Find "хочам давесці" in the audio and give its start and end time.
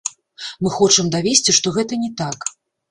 0.77-1.57